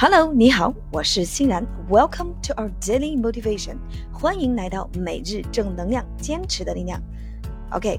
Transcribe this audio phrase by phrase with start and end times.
[0.00, 1.66] Hello，你好，我是欣然。
[1.88, 3.76] Welcome to our daily motivation，
[4.12, 7.00] 欢迎来到每日正能量，坚持的力量。
[7.70, 7.98] OK，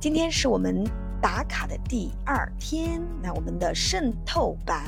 [0.00, 0.84] 今天是我们
[1.22, 4.82] 打卡的第二天，那我们的渗透版，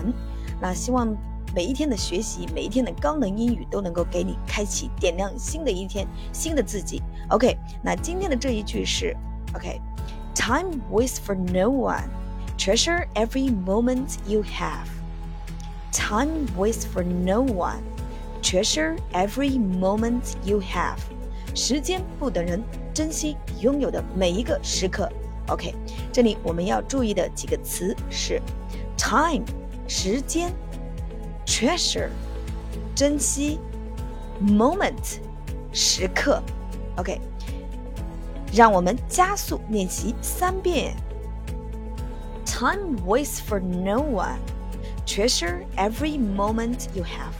[0.61, 1.17] 那希望
[1.55, 7.01] 每一天的学习，每一天的高能英语都能够给你开启、点亮新的一天、新的自己。
[7.29, 9.17] OK，那今天的这一句是
[9.55, 14.89] OK，Time waits for no one，treasure every moment you have。
[15.95, 17.83] Time waits for no one.
[18.43, 20.99] Treasure every moment you have.
[21.55, 22.63] 时间不等人，
[22.95, 25.11] 珍惜拥有的每一个时刻。
[25.49, 25.75] OK，
[26.13, 28.41] 这里我们要注意的几个词是：
[28.97, 29.45] time
[29.89, 30.53] 时间，
[31.45, 32.09] treasure
[32.95, 33.59] 珍惜，
[34.41, 35.19] moment
[35.73, 36.41] 时刻。
[36.97, 37.21] OK，
[38.53, 40.95] 让我们加速练习三遍。
[42.47, 44.39] Time waits for no one.
[45.07, 47.33] Treasure every moment you have，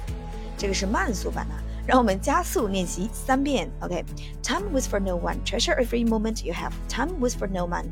[0.57, 1.55] 这个是慢速版的，
[1.87, 3.71] 让我们加速练习三遍。
[3.81, 5.37] OK，Time waits for no one.
[5.45, 6.73] Treasure every moment you have.
[6.89, 7.87] Time waits for no one.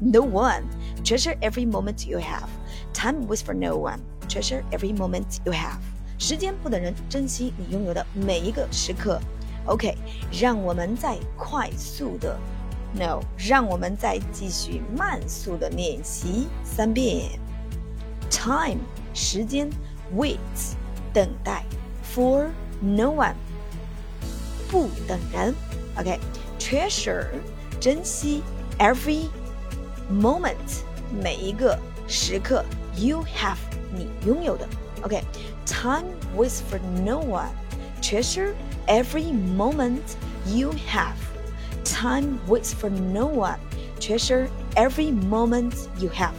[0.00, 0.62] No one.
[1.04, 2.48] Treasure every moment you have.
[2.92, 4.00] Time waits for no one.
[4.28, 5.78] Treasure every moment you have.
[6.18, 9.20] 时间不等人，珍惜你拥有的每一个时刻。
[9.66, 9.96] OK，
[10.32, 12.38] 让我们再快速的，
[12.94, 17.30] No，让我们再继续慢速的练习三遍。
[18.30, 18.80] Time
[19.12, 19.70] 时间，
[20.16, 20.38] wait
[21.12, 21.64] 等待，
[22.14, 22.48] for
[22.80, 23.34] no one
[24.68, 25.54] 不等人，
[25.96, 27.26] OK，treasure
[27.80, 28.42] 珍惜，
[28.78, 29.28] every
[30.10, 30.82] moment
[31.22, 32.64] 每一个时刻，
[32.96, 33.56] you have
[33.94, 34.66] 你拥有的，
[35.02, 38.52] OK，time waits for no one，treasure
[38.86, 40.02] every moment
[40.46, 46.32] you have，time waits for no one，treasure every moment you have。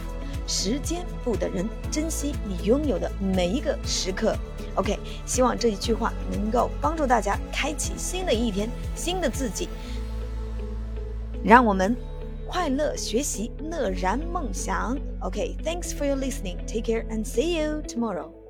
[0.51, 4.35] 时间不等人，珍惜你拥有的每一个时刻。
[4.75, 9.69] OK，希望这一句话能够帮助大家开启新的一天，新的自己。
[11.41, 11.95] 让我们
[12.49, 14.97] 快乐学习，乐然梦想。
[15.21, 16.57] OK，Thanks for your listening.
[16.67, 18.40] Take care and see you tomorrow.